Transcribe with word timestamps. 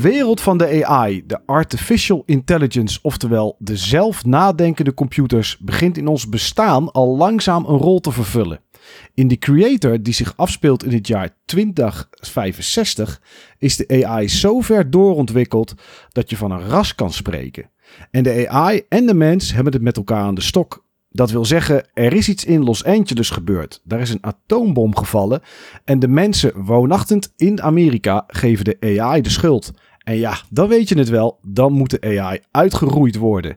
wereld 0.00 0.40
van 0.40 0.58
de 0.58 0.86
AI, 0.86 1.26
de 1.26 1.46
artificial 1.46 2.22
intelligence, 2.26 2.98
oftewel 3.02 3.56
de 3.58 3.76
zelfnadenkende 3.76 4.94
computers, 4.94 5.58
begint 5.58 5.98
in 5.98 6.06
ons 6.06 6.28
bestaan 6.28 6.92
al 6.92 7.16
langzaam 7.16 7.64
een 7.64 7.78
rol 7.78 8.00
te 8.00 8.12
vervullen. 8.12 8.60
In 9.14 9.28
The 9.28 9.36
Creator, 9.36 10.02
die 10.02 10.14
zich 10.14 10.36
afspeelt 10.36 10.84
in 10.84 10.92
het 10.92 11.06
jaar 11.06 11.36
2065, 11.44 13.20
is 13.58 13.76
de 13.76 14.06
AI 14.06 14.28
zo 14.28 14.60
ver 14.60 14.90
doorontwikkeld 14.90 15.74
dat 16.08 16.30
je 16.30 16.36
van 16.36 16.50
een 16.50 16.68
ras 16.68 16.94
kan 16.94 17.12
spreken. 17.12 17.70
En 18.10 18.22
de 18.22 18.48
AI 18.48 18.82
en 18.88 19.06
de 19.06 19.14
mens 19.14 19.52
hebben 19.52 19.72
het 19.72 19.82
met 19.82 19.96
elkaar 19.96 20.22
aan 20.22 20.34
de 20.34 20.40
stok. 20.40 20.84
Dat 21.08 21.30
wil 21.30 21.44
zeggen, 21.44 21.86
er 21.94 22.12
is 22.12 22.28
iets 22.28 22.44
in 22.44 22.64
Los 22.64 22.84
Angeles 22.84 23.30
gebeurd. 23.30 23.80
Daar 23.84 24.00
is 24.00 24.10
een 24.10 24.24
atoombom 24.24 24.96
gevallen 24.96 25.42
en 25.84 25.98
de 25.98 26.08
mensen 26.08 26.64
woonachtend 26.64 27.32
in 27.36 27.62
Amerika 27.62 28.24
geven 28.26 28.64
de 28.64 29.00
AI 29.00 29.20
de 29.20 29.30
schuld. 29.30 29.72
En 30.04 30.16
ja, 30.16 30.36
dan 30.50 30.68
weet 30.68 30.88
je 30.88 30.98
het 30.98 31.08
wel, 31.08 31.38
dan 31.42 31.72
moet 31.72 31.90
de 31.90 32.20
AI 32.20 32.40
uitgeroeid 32.50 33.16
worden. 33.16 33.56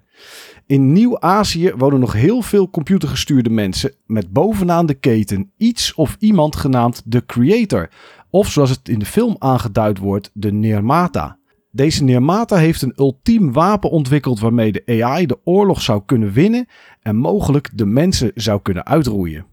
In 0.66 0.92
Nieuw-Azië 0.92 1.74
wonen 1.78 2.00
nog 2.00 2.14
heel 2.14 2.42
veel 2.42 2.70
computergestuurde 2.70 3.50
mensen 3.50 3.94
met 4.06 4.32
bovenaan 4.32 4.86
de 4.86 4.94
keten 4.94 5.52
iets 5.58 5.94
of 5.94 6.16
iemand 6.20 6.56
genaamd 6.56 7.02
de 7.06 7.26
Creator. 7.26 7.90
Of 8.30 8.50
zoals 8.52 8.70
het 8.70 8.90
in 8.90 9.00
de 9.00 9.06
film 9.06 9.36
aangeduid 9.40 9.98
wordt, 9.98 10.32
de 10.34 10.52
Nirmata. 10.52 11.38
Deze 11.72 12.04
Nirmata 12.04 12.56
heeft 12.56 12.82
een 12.82 12.94
ultiem 12.96 13.54
wapen 13.54 13.90
ontwikkeld 13.90 14.40
waarmee 14.40 14.72
de 14.72 15.04
AI 15.04 15.26
de 15.26 15.40
oorlog 15.44 15.82
zou 15.82 16.02
kunnen 16.06 16.32
winnen 16.32 16.68
en 17.02 17.16
mogelijk 17.16 17.70
de 17.74 17.86
mensen 17.86 18.32
zou 18.36 18.62
kunnen 18.62 18.86
uitroeien. 18.86 19.46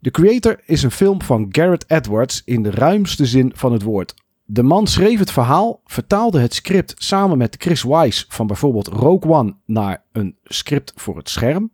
The 0.00 0.10
Creator 0.10 0.60
is 0.66 0.82
een 0.82 0.90
film 0.90 1.22
van 1.22 1.46
Garrett 1.50 1.90
Edwards 1.90 2.42
in 2.44 2.62
de 2.62 2.70
ruimste 2.70 3.26
zin 3.26 3.52
van 3.54 3.72
het 3.72 3.82
woord. 3.82 4.14
De 4.46 4.62
man 4.62 4.86
schreef 4.86 5.18
het 5.18 5.30
verhaal, 5.30 5.80
vertaalde 5.84 6.38
het 6.38 6.54
script 6.54 6.94
samen 6.96 7.38
met 7.38 7.56
Chris 7.58 7.82
Wise 7.82 8.24
van 8.28 8.46
bijvoorbeeld 8.46 8.86
Rogue 8.86 9.30
One 9.30 9.56
naar 9.66 10.04
een 10.12 10.36
script 10.44 10.92
voor 10.96 11.16
het 11.16 11.28
scherm, 11.28 11.72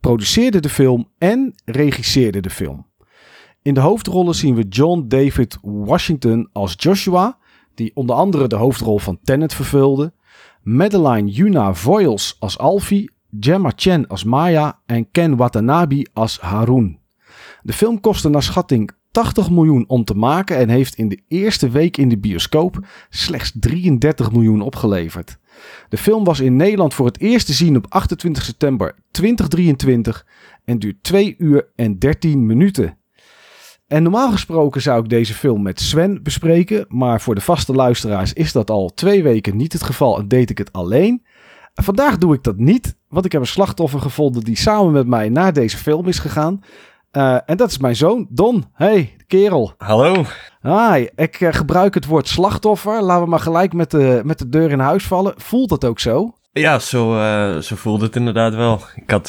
produceerde 0.00 0.60
de 0.60 0.68
film 0.68 1.08
en 1.18 1.54
regisseerde 1.64 2.40
de 2.40 2.50
film. 2.50 2.86
In 3.62 3.74
de 3.74 3.80
hoofdrollen 3.80 4.34
zien 4.34 4.54
we 4.54 4.62
John 4.68 5.04
David 5.08 5.58
Washington 5.62 6.48
als 6.52 6.74
Joshua, 6.76 7.38
die 7.74 7.90
onder 7.94 8.16
andere 8.16 8.46
de 8.46 8.56
hoofdrol 8.56 8.98
van 8.98 9.18
Tenet 9.24 9.54
vervulde, 9.54 10.12
Madeline 10.62 11.30
Yuna 11.30 11.74
Voiles 11.74 12.36
als 12.38 12.58
Alfie, 12.58 13.10
Gemma 13.40 13.72
Chen 13.76 14.06
als 14.06 14.24
Maya 14.24 14.80
en 14.86 15.10
Ken 15.10 15.36
Watanabe 15.36 16.06
als 16.12 16.40
Harun. 16.40 16.98
De 17.62 17.72
film 17.72 18.00
kostte 18.00 18.28
naar 18.28 18.42
schatting 18.42 18.90
80 19.12 19.50
miljoen 19.50 19.84
om 19.88 20.04
te 20.04 20.14
maken 20.14 20.56
en 20.56 20.68
heeft 20.68 20.94
in 20.94 21.08
de 21.08 21.20
eerste 21.28 21.68
week 21.68 21.96
in 21.96 22.08
de 22.08 22.18
bioscoop 22.18 22.86
slechts 23.10 23.52
33 23.54 24.32
miljoen 24.32 24.60
opgeleverd. 24.60 25.38
De 25.88 25.96
film 25.96 26.24
was 26.24 26.40
in 26.40 26.56
Nederland 26.56 26.94
voor 26.94 27.06
het 27.06 27.20
eerst 27.20 27.46
te 27.46 27.52
zien 27.52 27.76
op 27.76 27.86
28 27.88 28.44
september 28.44 28.94
2023 29.10 30.26
en 30.64 30.78
duurt 30.78 31.02
2 31.02 31.34
uur 31.38 31.68
en 31.76 31.98
13 31.98 32.46
minuten. 32.46 32.98
En 33.86 34.02
normaal 34.02 34.30
gesproken 34.30 34.82
zou 34.82 35.02
ik 35.02 35.08
deze 35.08 35.34
film 35.34 35.62
met 35.62 35.80
Sven 35.80 36.22
bespreken, 36.22 36.84
maar 36.88 37.20
voor 37.20 37.34
de 37.34 37.40
vaste 37.40 37.72
luisteraars 37.72 38.32
is 38.32 38.52
dat 38.52 38.70
al 38.70 38.94
twee 38.94 39.22
weken 39.22 39.56
niet 39.56 39.72
het 39.72 39.82
geval 39.82 40.18
en 40.18 40.28
deed 40.28 40.50
ik 40.50 40.58
het 40.58 40.72
alleen. 40.72 41.24
Vandaag 41.74 42.18
doe 42.18 42.34
ik 42.34 42.42
dat 42.42 42.56
niet, 42.56 42.96
want 43.08 43.24
ik 43.24 43.32
heb 43.32 43.40
een 43.40 43.46
slachtoffer 43.46 44.00
gevonden 44.00 44.44
die 44.44 44.56
samen 44.56 44.92
met 44.92 45.06
mij 45.06 45.28
naar 45.28 45.52
deze 45.52 45.76
film 45.76 46.06
is 46.06 46.18
gegaan. 46.18 46.60
Uh, 47.16 47.38
en 47.46 47.56
dat 47.56 47.70
is 47.70 47.78
mijn 47.78 47.96
zoon, 47.96 48.26
Don. 48.30 48.64
Hey, 48.72 49.16
kerel. 49.26 49.74
Hallo. 49.78 50.24
Hi, 50.62 51.06
ik 51.16 51.40
uh, 51.40 51.52
gebruik 51.52 51.94
het 51.94 52.06
woord 52.06 52.28
slachtoffer. 52.28 53.02
Laten 53.02 53.22
we 53.22 53.28
maar 53.28 53.40
gelijk 53.40 53.72
met 53.72 53.90
de, 53.90 54.20
met 54.24 54.38
de 54.38 54.48
deur 54.48 54.70
in 54.70 54.78
huis 54.78 55.04
vallen. 55.04 55.34
Voelt 55.36 55.68
dat 55.68 55.84
ook 55.84 56.00
zo? 56.00 56.34
Ja, 56.52 56.78
zo, 56.78 57.16
uh, 57.16 57.58
zo 57.58 57.76
voelde 57.76 58.04
het 58.04 58.16
inderdaad 58.16 58.54
wel. 58.54 58.80
Ik 58.94 59.10
had 59.10 59.28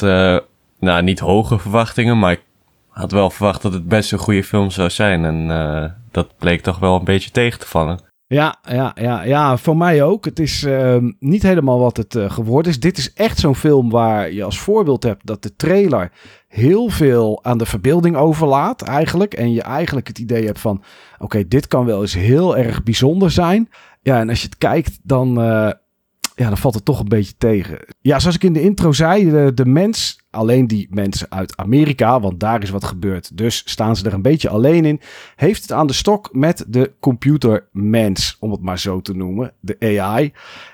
nou, 0.78 1.02
niet 1.02 1.18
hoge 1.18 1.58
verwachtingen, 1.58 2.18
maar 2.18 2.32
ik 2.32 2.42
had 2.88 3.12
wel 3.12 3.30
verwacht 3.30 3.62
dat 3.62 3.72
het 3.72 3.88
best 3.88 4.12
een 4.12 4.18
goede 4.18 4.44
film 4.44 4.70
zou 4.70 4.90
zijn. 4.90 5.24
En 5.24 5.48
dat 6.10 6.38
bleek 6.38 6.60
toch 6.60 6.78
wel 6.78 6.96
een 6.96 7.04
beetje 7.04 7.30
tegen 7.30 7.58
te 7.58 7.66
vallen. 7.66 7.98
Ja, 8.26 8.56
ja, 8.62 8.92
ja, 9.00 9.22
ja, 9.22 9.56
voor 9.56 9.76
mij 9.76 10.02
ook. 10.02 10.24
Het 10.24 10.38
is 10.38 10.62
uh, 10.62 10.96
niet 11.18 11.42
helemaal 11.42 11.78
wat 11.78 11.96
het 11.96 12.14
uh, 12.14 12.30
geworden 12.30 12.72
is. 12.72 12.80
Dit 12.80 12.98
is 12.98 13.12
echt 13.12 13.38
zo'n 13.38 13.54
film 13.54 13.90
waar 13.90 14.32
je 14.32 14.44
als 14.44 14.60
voorbeeld 14.60 15.02
hebt 15.02 15.26
dat 15.26 15.42
de 15.42 15.56
trailer 15.56 16.12
heel 16.48 16.88
veel 16.88 17.44
aan 17.44 17.58
de 17.58 17.66
verbeelding 17.66 18.16
overlaat 18.16 18.82
eigenlijk. 18.82 19.34
En 19.34 19.52
je 19.52 19.62
eigenlijk 19.62 20.06
het 20.08 20.18
idee 20.18 20.44
hebt 20.46 20.60
van, 20.60 20.82
oké, 21.18 21.48
dit 21.48 21.66
kan 21.66 21.84
wel 21.84 22.00
eens 22.00 22.14
heel 22.14 22.56
erg 22.56 22.82
bijzonder 22.82 23.30
zijn. 23.30 23.68
Ja, 24.02 24.18
en 24.18 24.28
als 24.28 24.40
je 24.40 24.46
het 24.46 24.58
kijkt, 24.58 24.98
dan, 25.02 25.40
uh, 25.40 25.70
ja, 26.34 26.48
dan 26.48 26.58
valt 26.58 26.74
het 26.74 26.84
toch 26.84 27.00
een 27.00 27.08
beetje 27.08 27.34
tegen. 27.38 27.78
Ja, 28.00 28.18
zoals 28.18 28.36
ik 28.36 28.44
in 28.44 28.52
de 28.52 28.62
intro 28.62 28.92
zei, 28.92 29.52
de, 29.54 29.66
mens, 29.66 30.18
alleen 30.30 30.66
die 30.66 30.86
mensen 30.90 31.26
uit 31.30 31.56
Amerika, 31.56 32.20
want 32.20 32.40
daar 32.40 32.62
is 32.62 32.70
wat 32.70 32.84
gebeurd, 32.84 33.36
dus 33.36 33.62
staan 33.64 33.96
ze 33.96 34.06
er 34.06 34.12
een 34.12 34.22
beetje 34.22 34.48
alleen 34.48 34.84
in, 34.84 35.00
heeft 35.36 35.62
het 35.62 35.72
aan 35.72 35.86
de 35.86 35.92
stok 35.92 36.28
met 36.32 36.64
de 36.68 36.92
computermens, 37.00 38.36
om 38.40 38.50
het 38.50 38.60
maar 38.60 38.78
zo 38.78 39.00
te 39.00 39.14
noemen, 39.14 39.52
de 39.60 39.98
AI. 39.98 40.32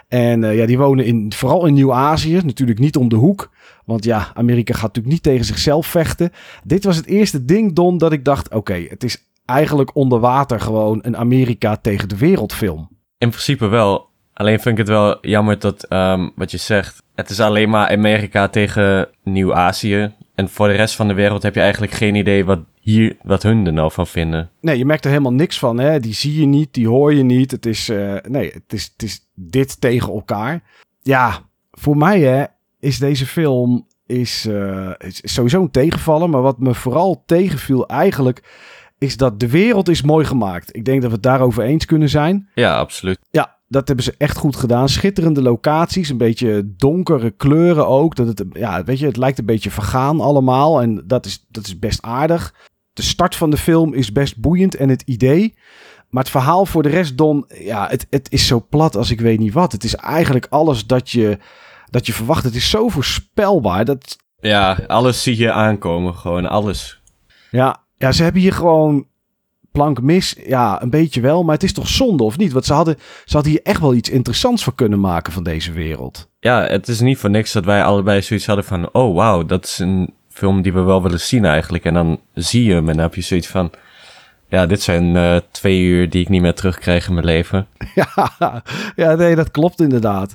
En 0.09 0.43
uh, 0.43 0.57
ja, 0.57 0.67
die 0.67 0.79
wonen 0.79 1.05
in, 1.05 1.33
vooral 1.33 1.67
in 1.67 1.75
Nieuw-Azië, 1.75 2.41
natuurlijk 2.45 2.79
niet 2.79 2.97
om 2.97 3.09
de 3.09 3.17
hoek. 3.17 3.51
Want 3.85 4.05
ja, 4.05 4.31
Amerika 4.35 4.73
gaat 4.73 4.83
natuurlijk 4.83 5.15
niet 5.15 5.23
tegen 5.23 5.45
zichzelf 5.45 5.87
vechten. 5.87 6.31
Dit 6.65 6.85
was 6.85 6.97
het 6.97 7.07
eerste 7.07 7.45
ding, 7.45 7.73
Don, 7.73 7.99
dat 7.99 8.13
ik 8.13 8.25
dacht: 8.25 8.55
oké, 8.55 8.87
het 8.89 9.05
is 9.05 9.27
eigenlijk 9.45 9.97
onder 9.97 10.21
water 10.21 10.61
gewoon 10.61 10.99
een 11.03 11.17
Amerika 11.17 11.77
tegen 11.77 12.09
de 12.09 12.17
wereldfilm. 12.17 12.89
In 13.19 13.29
principe 13.29 13.67
wel. 13.67 14.10
Alleen 14.41 14.61
vind 14.61 14.79
ik 14.79 14.87
het 14.87 14.97
wel 14.97 15.19
jammer 15.21 15.59
dat, 15.59 15.87
um, 15.89 16.33
wat 16.35 16.51
je 16.51 16.57
zegt, 16.57 17.03
het 17.15 17.31
is 17.31 17.41
alleen 17.41 17.71
maar 17.71 17.91
Amerika 17.91 18.49
tegen 18.49 19.09
Nieuw-Azië. 19.23 20.13
En 20.35 20.49
voor 20.49 20.69
de 20.69 20.75
rest 20.75 20.95
van 20.97 21.09
de 21.09 21.15
wereld 21.15 21.43
heb 21.43 21.55
je 21.55 21.61
eigenlijk 21.61 21.93
geen 21.93 22.15
idee 22.15 22.45
wat, 22.45 22.59
hier, 22.81 23.17
wat 23.23 23.43
hun 23.43 23.67
er 23.67 23.73
nou 23.73 23.93
van 23.93 24.07
vinden. 24.07 24.51
Nee, 24.61 24.79
je 24.79 24.85
merkt 24.85 25.05
er 25.05 25.11
helemaal 25.11 25.33
niks 25.33 25.59
van. 25.59 25.79
Hè? 25.79 26.01
Die 26.01 26.15
zie 26.15 26.41
je 26.41 26.47
niet, 26.47 26.75
die 26.75 26.89
hoor 26.89 27.15
je 27.15 27.23
niet. 27.23 27.51
Het 27.51 27.67
is, 27.67 27.89
uh, 27.89 28.17
nee, 28.23 28.51
het 28.51 28.73
is, 28.73 28.91
het 28.93 29.03
is 29.03 29.21
dit 29.35 29.81
tegen 29.81 30.13
elkaar. 30.13 30.63
Ja, 31.03 31.39
voor 31.71 31.97
mij 31.97 32.21
hè, 32.21 32.45
is 32.79 32.99
deze 32.99 33.27
film 33.27 33.87
is, 34.07 34.47
uh, 34.47 34.91
is 34.99 35.21
sowieso 35.35 35.61
een 35.61 35.71
tegenvallen. 35.71 36.31
Maar 36.31 36.43
wat 36.43 36.59
me 36.59 36.75
vooral 36.75 37.23
tegenviel 37.27 37.89
eigenlijk 37.89 38.43
is 38.99 39.17
dat 39.17 39.41
de 39.41 39.49
wereld 39.49 39.89
is 39.89 40.03
mooi 40.03 40.25
gemaakt. 40.25 40.77
Ik 40.77 40.85
denk 40.85 41.01
dat 41.01 41.11
we 41.11 41.17
het 41.17 41.25
daarover 41.25 41.63
eens 41.63 41.85
kunnen 41.85 42.09
zijn. 42.09 42.49
Ja, 42.55 42.79
absoluut. 42.79 43.19
Ja, 43.31 43.59
dat 43.71 43.87
hebben 43.87 44.05
ze 44.05 44.15
echt 44.19 44.37
goed 44.37 44.57
gedaan. 44.57 44.89
Schitterende 44.89 45.43
locaties, 45.43 46.09
een 46.09 46.17
beetje 46.17 46.75
donkere 46.77 47.31
kleuren 47.31 47.87
ook. 47.87 48.17
Dat 48.17 48.27
het, 48.27 48.45
ja, 48.53 48.85
weet 48.85 48.99
je, 48.99 49.07
het 49.07 49.17
lijkt 49.17 49.39
een 49.39 49.47
beetje 49.47 49.71
vergaan 49.71 50.21
allemaal. 50.21 50.83
En 50.83 51.03
dat 51.07 51.27
is, 51.27 51.47
dat 51.49 51.67
is 51.67 51.79
best 51.79 52.03
aardig. 52.03 52.55
De 52.93 53.03
start 53.03 53.37
van 53.37 53.51
de 53.51 53.57
film 53.57 53.95
is 53.95 54.13
best 54.13 54.41
boeiend 54.41 54.75
en 54.75 54.89
het 54.89 55.03
idee. 55.03 55.55
Maar 56.09 56.23
het 56.23 56.33
verhaal 56.33 56.67
voor 56.67 56.83
de 56.83 56.89
rest, 56.89 57.17
Don, 57.17 57.45
ja, 57.49 57.89
het, 57.89 58.07
het 58.11 58.33
is 58.33 58.47
zo 58.47 58.67
plat 58.69 58.97
als 58.97 59.11
ik 59.11 59.21
weet 59.21 59.39
niet 59.39 59.53
wat. 59.53 59.73
Het 59.73 59.85
is 59.85 59.95
eigenlijk 59.95 60.47
alles 60.51 60.87
dat 60.87 61.11
je, 61.11 61.39
dat 61.91 62.07
je 62.07 62.13
verwacht. 62.13 62.45
Het 62.45 62.55
is 62.55 62.71
zo 62.71 62.89
voorspelbaar. 62.89 63.85
Dat... 63.85 64.17
Ja, 64.41 64.81
alles 64.87 65.23
zie 65.23 65.37
je 65.37 65.53
aankomen, 65.53 66.15
gewoon 66.15 66.47
alles. 66.47 67.01
Ja, 67.51 67.85
ja, 67.97 68.13
ze 68.13 68.23
hebben 68.23 68.43
hier 68.43 68.53
gewoon 68.53 69.07
plank 69.73 70.01
mis. 70.03 70.37
Ja, 70.47 70.83
een 70.83 70.91
beetje 70.91 71.21
wel. 71.21 71.43
Maar 71.43 71.55
het 71.55 71.63
is 71.63 71.73
toch 71.73 71.89
zonde, 71.89 72.23
of 72.23 72.37
niet? 72.37 72.53
Want 72.53 72.65
ze 72.65 72.73
hadden, 72.73 72.97
ze 73.25 73.35
hadden 73.35 73.53
hier 73.53 73.63
echt 73.63 73.81
wel 73.81 73.95
iets 73.95 74.11
interessants 74.11 74.65
voor 74.65 74.75
kunnen 74.75 75.01
maken 75.01 75.33
van 75.33 75.43
deze 75.43 75.73
wereld. 75.73 76.29
Ja, 76.41 76.63
het 76.63 76.89
is 76.89 77.01
niet 77.01 77.19
voor 77.19 77.31
niks 77.31 77.53
dat 77.53 77.65
wij 77.65 77.85
allebei 77.85 78.23
zoiets 78.23 78.47
hadden 78.47 78.65
van... 78.65 78.89
Oh, 78.93 79.15
wauw, 79.15 79.45
dat 79.45 79.65
is 79.65 79.79
een 79.79 80.15
film 80.29 80.63
die 80.63 80.73
we 80.73 80.81
wel 80.81 81.03
willen 81.03 81.21
zien 81.21 81.45
eigenlijk. 81.45 81.85
En 81.85 81.95
dan 81.95 82.21
zie 82.35 82.65
je 82.65 82.73
hem 82.73 82.89
en 82.89 82.95
dan 82.95 83.05
heb 83.05 83.15
je 83.15 83.21
zoiets 83.21 83.49
van... 83.49 83.71
Ja, 84.49 84.67
dit 84.67 84.83
zijn 84.83 85.15
uh, 85.15 85.37
twee 85.51 85.81
uur 85.81 86.11
die 86.11 86.21
ik 86.23 86.29
niet 86.29 86.41
meer 86.41 86.55
terugkrijg 86.55 87.09
in 87.09 87.15
mijn 87.15 87.27
leven. 87.27 87.67
Ja, 87.95 88.63
ja, 88.97 89.15
nee, 89.15 89.35
dat 89.35 89.51
klopt 89.51 89.81
inderdaad. 89.81 90.35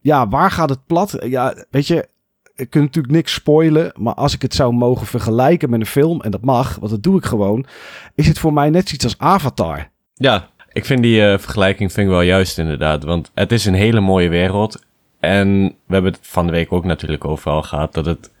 Ja, 0.00 0.28
waar 0.28 0.50
gaat 0.50 0.68
het 0.68 0.86
plat? 0.86 1.16
Ja, 1.24 1.54
weet 1.70 1.86
je, 1.86 2.08
ik 2.56 2.70
kan 2.70 2.82
natuurlijk 2.82 3.14
niks 3.14 3.32
spoilen, 3.32 3.92
maar 3.96 4.14
als 4.14 4.34
ik 4.34 4.42
het 4.42 4.54
zou 4.54 4.72
mogen 4.72 5.06
vergelijken 5.06 5.70
met 5.70 5.80
een 5.80 5.86
film, 5.86 6.20
en 6.20 6.30
dat 6.30 6.44
mag, 6.44 6.76
want 6.76 6.90
dat 6.90 7.02
doe 7.02 7.18
ik 7.18 7.24
gewoon, 7.24 7.66
is 8.14 8.26
het 8.26 8.38
voor 8.38 8.52
mij 8.52 8.70
net 8.70 8.88
zoiets 8.88 9.04
als 9.04 9.18
Avatar. 9.18 9.88
Ja, 10.14 10.48
ik 10.72 10.84
vind 10.84 11.02
die 11.02 11.20
uh, 11.20 11.38
vergelijking 11.38 11.92
vind 11.92 12.06
ik 12.06 12.12
wel 12.12 12.22
juist 12.22 12.58
inderdaad, 12.58 13.04
want 13.04 13.30
het 13.34 13.52
is 13.52 13.64
een 13.64 13.74
hele 13.74 14.00
mooie 14.00 14.28
wereld. 14.28 14.84
En 15.20 15.64
we 15.86 15.92
hebben 15.94 16.12
het 16.12 16.20
van 16.22 16.46
de 16.46 16.52
week 16.52 16.72
ook 16.72 16.84
natuurlijk 16.84 17.24
overal 17.24 17.62
gehad, 17.62 17.94
dat 17.94 18.06
het... 18.06 18.34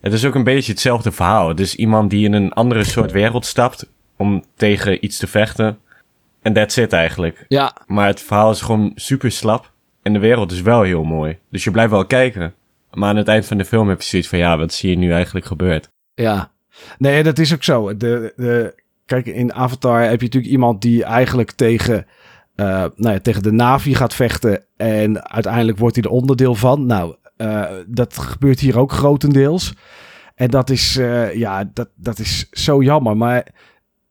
Het 0.00 0.12
is 0.12 0.24
ook 0.24 0.34
een 0.34 0.44
beetje 0.44 0.72
hetzelfde 0.72 1.12
verhaal. 1.12 1.48
Het 1.48 1.60
is 1.60 1.74
iemand 1.74 2.10
die 2.10 2.24
in 2.24 2.32
een 2.32 2.52
andere 2.52 2.84
soort 2.84 3.12
wereld 3.12 3.46
stapt 3.46 3.90
om 4.16 4.44
tegen 4.54 5.04
iets 5.04 5.18
te 5.18 5.26
vechten. 5.26 5.78
En 6.42 6.52
that's 6.52 6.76
it 6.76 6.92
eigenlijk. 6.92 7.44
Ja. 7.48 7.76
Maar 7.86 8.06
het 8.06 8.20
verhaal 8.20 8.50
is 8.50 8.60
gewoon 8.60 8.92
super 8.94 9.30
slap. 9.30 9.72
En 10.02 10.12
de 10.12 10.18
wereld 10.18 10.52
is 10.52 10.62
wel 10.62 10.82
heel 10.82 11.04
mooi. 11.04 11.38
Dus 11.50 11.64
je 11.64 11.70
blijft 11.70 11.90
wel 11.90 12.06
kijken. 12.06 12.54
Maar 12.92 13.08
aan 13.08 13.16
het 13.16 13.28
eind 13.28 13.46
van 13.46 13.58
de 13.58 13.64
film 13.64 13.88
heb 13.88 14.00
je 14.00 14.08
zoiets 14.08 14.28
van, 14.28 14.38
ja, 14.38 14.58
wat 14.58 14.72
zie 14.72 14.90
je 14.90 14.96
nu 14.96 15.12
eigenlijk 15.12 15.46
gebeurd? 15.46 15.88
Ja, 16.14 16.52
nee, 16.98 17.22
dat 17.22 17.38
is 17.38 17.54
ook 17.54 17.64
zo. 17.64 17.96
De, 17.96 18.32
de, 18.36 18.74
kijk, 19.06 19.26
in 19.26 19.52
Avatar 19.52 20.00
heb 20.00 20.18
je 20.20 20.24
natuurlijk 20.24 20.52
iemand 20.52 20.82
die 20.82 21.04
eigenlijk 21.04 21.50
tegen 21.50 22.06
eh, 22.58 22.84
nou 22.96 23.14
ja, 23.14 23.18
tegen 23.18 23.42
de 23.42 23.52
Navi 23.52 23.94
gaat 23.94 24.14
vechten. 24.14 24.64
En 24.76 25.30
uiteindelijk 25.30 25.78
wordt 25.78 25.94
hij 25.94 26.04
er 26.04 26.10
onderdeel 26.10 26.54
van. 26.54 26.86
Nou, 26.86 27.14
eh, 27.36 27.64
dat 27.86 28.18
gebeurt 28.18 28.60
hier 28.60 28.78
ook 28.78 28.92
grotendeels. 28.92 29.74
En 30.34 30.50
dat 30.50 30.70
is, 30.70 30.96
eh, 30.96 31.34
ja, 31.34 31.70
dat, 31.74 31.88
dat 31.94 32.18
is 32.18 32.48
zo 32.50 32.82
jammer. 32.82 33.16
Maar 33.16 33.46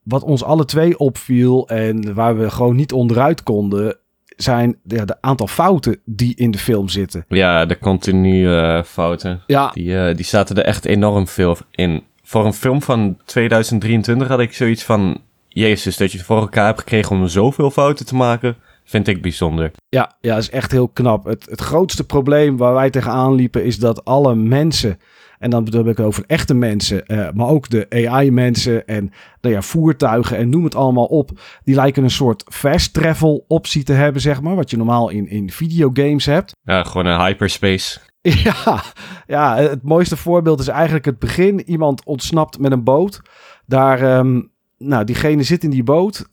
wat 0.04 0.24
ons 0.24 0.44
alle 0.44 0.66
twee 0.66 0.98
opviel 0.98 1.68
en 1.70 2.14
waar 2.14 2.38
we 2.38 2.50
gewoon 2.50 2.76
niet 2.76 2.92
onderuit 2.92 3.44
konden, 3.44 3.98
zijn 4.38 4.78
de, 4.84 5.06
de 5.06 5.18
aantal 5.22 5.48
fouten 5.48 6.00
die 6.06 6.36
in 6.36 6.52
de 6.52 6.58
film 6.58 6.90
zitten. 6.90 7.26
Ja, 7.28 7.66
de 7.66 7.78
continue 7.78 8.60
eh, 8.60 8.84
fouten. 8.84 9.42
Ja, 9.48 9.72
Die, 9.74 9.98
eh, 9.98 10.16
die 10.16 10.26
zaten 10.26 10.56
er 10.56 10.64
echt 10.64 10.86
enorm 10.86 11.28
veel 11.28 11.58
in. 11.72 12.04
Voor 12.24 12.46
een 12.46 12.54
film 12.54 12.82
van 12.82 13.18
2023 13.26 14.28
had 14.28 14.40
ik 14.40 14.54
zoiets 14.54 14.84
van... 14.84 15.22
Jezus, 15.48 15.98
dat 15.98 16.12
je 16.12 16.18
het 16.18 16.28
voor 16.28 16.40
elkaar 16.40 16.66
hebt 16.66 16.80
gekregen 16.80 17.16
om 17.16 17.28
zoveel 17.28 17.72
fouten 17.72 18.06
te 18.06 18.16
maken... 18.16 18.56
vind 18.84 19.08
ik 19.08 19.22
bijzonder. 19.22 19.72
Ja, 19.90 20.16
ja, 20.22 20.34
dat 20.34 20.44
is 20.44 20.50
echt 20.50 20.72
heel 20.72 20.88
knap. 20.88 21.26
Het, 21.26 21.46
het 21.50 21.62
grootste 21.62 22.06
probleem 22.06 22.58
waar 22.58 22.74
wij 22.74 22.90
tegenaan 22.90 23.34
liepen 23.34 23.64
is 23.64 23.80
dat 23.80 24.06
alle 24.06 24.36
mensen, 24.36 25.00
en 25.40 25.50
dan 25.50 25.64
bedoel 25.64 25.88
ik 25.88 26.00
over 26.00 26.24
echte 26.28 26.54
mensen, 26.54 27.06
eh, 27.06 27.32
maar 27.34 27.48
ook 27.48 27.70
de 27.70 27.88
AI-mensen 27.90 28.88
en 28.88 29.12
nou 29.42 29.56
ja, 29.56 29.62
voertuigen 29.62 30.38
en 30.38 30.50
noem 30.50 30.64
het 30.64 30.76
allemaal 30.76 31.06
op, 31.06 31.40
die 31.64 31.76
lijken 31.76 32.04
een 32.04 32.10
soort 32.10 32.44
fast 32.50 32.94
travel 32.94 33.46
optie 33.48 33.84
te 33.84 33.94
hebben, 33.94 34.22
zeg 34.22 34.42
maar, 34.42 34.56
wat 34.56 34.70
je 34.70 34.78
normaal 34.78 35.10
in, 35.10 35.30
in 35.30 35.52
videogames 35.52 36.26
hebt. 36.26 36.56
Ja, 36.64 36.84
gewoon 36.84 37.06
een 37.06 37.20
hyperspace. 37.20 38.00
Ja, 38.44 38.84
ja, 39.28 39.58
het 39.58 39.84
mooiste 39.84 40.18
voorbeeld 40.18 40.60
is 40.60 40.68
eigenlijk 40.68 41.06
het 41.06 41.20
begin. 41.20 41.70
Iemand 41.70 42.06
ontsnapt 42.06 42.60
met 42.60 42.72
een 42.72 42.84
boot. 42.84 43.22
Daar, 43.66 44.02
ehm, 44.02 44.42
nou, 44.78 45.04
diegene 45.04 45.44
zit 45.44 45.64
in 45.64 45.70
die 45.70 45.84
boot. 45.84 46.30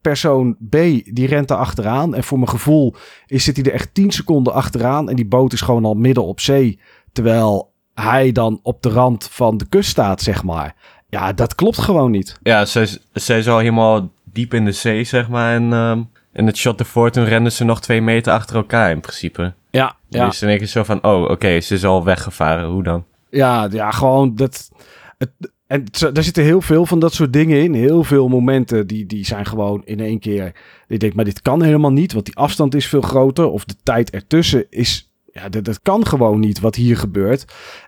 Persoon 0.00 0.56
B, 0.68 0.72
die 1.04 1.26
rent 1.26 1.48
daar 1.48 1.58
achteraan. 1.58 2.14
En 2.14 2.24
voor 2.24 2.38
mijn 2.38 2.50
gevoel 2.50 2.94
is, 3.26 3.44
zit 3.44 3.56
hij 3.56 3.64
er 3.64 3.72
echt 3.72 3.94
10 3.94 4.10
seconden 4.10 4.52
achteraan. 4.52 5.08
En 5.08 5.16
die 5.16 5.28
boot 5.28 5.52
is 5.52 5.60
gewoon 5.60 5.84
al 5.84 5.94
midden 5.94 6.24
op 6.24 6.40
zee. 6.40 6.80
Terwijl 7.12 7.69
hij 8.00 8.32
dan 8.32 8.60
op 8.62 8.82
de 8.82 8.88
rand 8.88 9.28
van 9.30 9.56
de 9.56 9.66
kust 9.68 9.90
staat, 9.90 10.22
zeg 10.22 10.42
maar. 10.42 10.74
Ja, 11.08 11.32
dat 11.32 11.54
klopt 11.54 11.78
gewoon 11.78 12.10
niet. 12.10 12.38
Ja, 12.42 12.64
zij, 12.64 12.88
zij 13.12 13.38
is 13.38 13.48
al 13.48 13.58
helemaal 13.58 14.10
diep 14.24 14.54
in 14.54 14.64
de 14.64 14.72
zee, 14.72 15.04
zeg 15.04 15.28
maar. 15.28 15.54
En 15.54 15.72
ehm, 15.72 16.02
in 16.32 16.46
het 16.46 16.56
shot 16.56 16.80
ervoor, 16.80 17.10
toen 17.10 17.24
renden 17.24 17.52
ze 17.52 17.64
nog 17.64 17.80
twee 17.80 18.02
meter 18.02 18.32
achter 18.32 18.56
elkaar 18.56 18.90
in 18.90 19.00
principe. 19.00 19.52
Ja, 19.70 19.96
ja. 20.08 20.26
Dus 20.26 20.38
dan 20.38 20.48
denk 20.48 20.60
je 20.60 20.66
zo 20.66 20.84
van, 20.84 21.04
oh, 21.04 21.30
oké, 21.30 21.60
ze 21.60 21.74
is 21.74 21.84
al 21.84 22.04
weggevaren. 22.04 22.68
Hoe 22.68 22.82
dan? 22.82 23.04
Ja, 23.30 23.68
ja 23.70 23.90
gewoon 23.90 24.34
dat. 24.34 24.70
Het, 25.18 25.30
en 25.66 25.84
daar 26.12 26.22
zitten 26.22 26.42
heel 26.42 26.60
veel 26.60 26.86
van 26.86 26.98
dat 26.98 27.14
soort 27.14 27.32
dingen 27.32 27.62
in. 27.62 27.74
Heel 27.74 28.04
veel 28.04 28.28
momenten 28.28 28.86
die, 28.86 29.06
die 29.06 29.24
zijn 29.24 29.46
gewoon 29.46 29.82
in 29.84 30.00
één 30.00 30.18
keer. 30.18 30.52
Je 30.88 30.98
denkt, 30.98 31.16
maar 31.16 31.24
dit 31.24 31.42
kan 31.42 31.62
helemaal 31.62 31.92
niet, 31.92 32.12
want 32.12 32.24
die 32.24 32.36
afstand 32.36 32.74
is 32.74 32.86
veel 32.86 33.00
groter. 33.00 33.50
Of 33.50 33.64
de 33.64 33.76
tijd 33.82 34.10
ertussen 34.10 34.66
is. 34.70 35.09
Ja, 35.32 35.48
dat, 35.48 35.64
dat 35.64 35.80
kan 35.82 36.06
gewoon 36.06 36.40
niet 36.40 36.60
wat 36.60 36.74
hier 36.74 36.96
gebeurt. 36.96 37.44